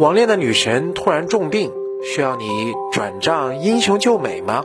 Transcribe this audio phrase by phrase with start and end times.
[0.00, 1.70] 网恋的女神突然重病，
[2.02, 4.64] 需要你转账英雄救美吗？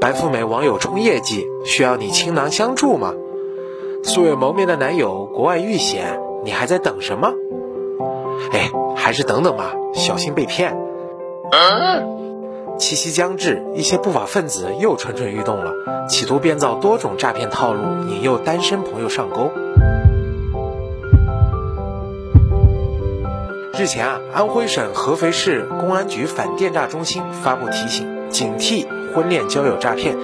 [0.00, 3.12] 白富美网友冲业绩，需要你倾囊相助吗？
[4.04, 7.32] 素未谋面的男友国外遇险，你还在等什么？
[8.52, 10.78] 哎，还是等等吧，小心被骗。
[12.78, 15.72] 七夕将至，一些不法分子又蠢蠢欲动了，
[16.08, 19.50] 企图编造多种诈骗套路，引诱单身朋友上钩。
[23.76, 30.16] 日前啊，安徽省合肥市公安局反电诈中心发布提醒，警惕婚恋交友诈骗。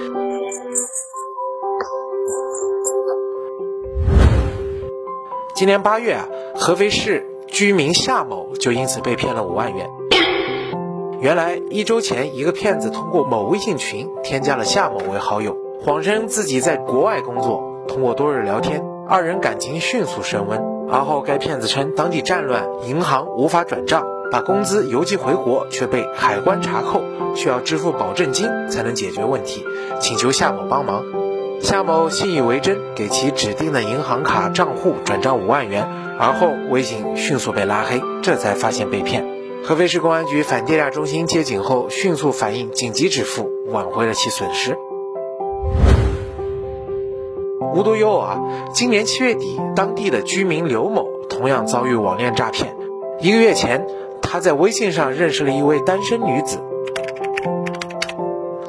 [5.53, 9.89] 今年八月啊，合肥市居民夏某就因此被骗了五万元。
[11.19, 17.83] 原来一周前，一个骗子通过某微信群添加了夏某为好友，谎称自己在国外工作。
[17.87, 20.61] 通过多日聊天，二人感情迅速升温。
[20.89, 27.01] 而后，该骗子称当地战乱，银行无法转账，把工资邮寄回国却被海关查扣，
[27.33, 29.63] 需要支付保证金才能解决问题，
[30.01, 31.05] 请求夏某帮忙。
[31.61, 35.87] 夏某信以为真，给其指定的银行卡账户转账五万元，
[36.19, 39.25] 而后微信迅速被拉黑，这才发现被骗。
[39.63, 44.75] 合肥市公安局反电诈中心接警后，迅速反应，紧急止付，挽回了其损失。
[47.73, 48.41] 无独有偶啊，
[48.73, 52.75] 今年七月底，当地的居民刘某同样遭遇网恋诈骗。
[53.21, 53.87] 一个月前，
[54.21, 56.59] 他在微信上认识了一位单身女子。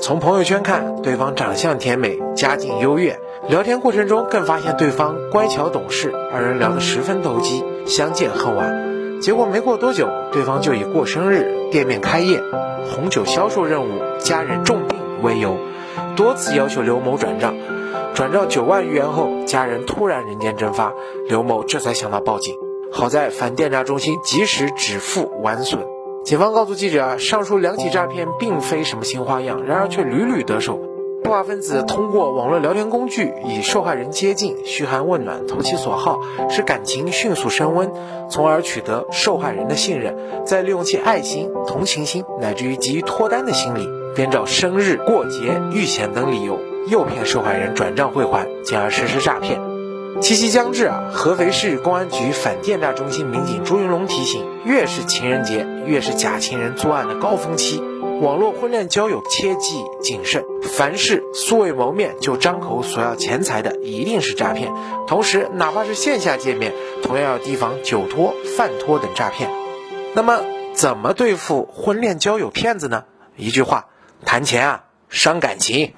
[0.01, 3.19] 从朋友圈看，对方长相甜美，家境优越。
[3.49, 9.21] 聊天过程中，更发现对方乖巧懂事，二人聊得十分投机，相见恨晚。
[9.21, 12.41] 结果没过多久，对方就以过生日、店面开业、
[12.95, 15.57] 红酒销售任务、家人重病为由，
[16.15, 17.57] 多次要求刘某转账。
[18.15, 20.93] 转账九万余元后，家人突然人间蒸发，
[21.29, 22.55] 刘某这才想到报警。
[22.93, 25.83] 好在反电诈中心及时止付完损。
[26.23, 30.79] 警方告诉记者，上述两起诈骗并非什么新花样，然而却屡屡得手。
[31.23, 37.93] 不法分子通过网络聊天工具与受害人接近，嘘寒问暖，投其所好，使感情迅速升温，
[38.29, 49.61] 从而取得受害人的信任，再利用其爱心、同情心，乃至于急于脱单的心理，编造生日、过节、遇险等理由，诱骗受害人转账汇款，进而实施诈骗。
[50.21, 51.09] 七夕将至啊！
[51.11, 57.83] 合肥市公安局反电诈中心民警朱云龙提醒：越是情人节，越是假情人作案的高峰期，
[58.23, 60.45] 网络婚恋交友切记谨慎。
[60.63, 64.73] 凡是素未谋面就张口索要钱财的，一定是诈骗。
[65.09, 66.73] 同时，哪怕是线下见面，
[67.03, 69.51] 同样要提防酒托、饭托等诈骗。
[70.15, 70.41] 那么，
[70.73, 73.07] 怎么对付婚恋交友骗子呢？
[73.37, 73.87] 一句话：
[74.25, 75.93] 谈钱啊，伤感情。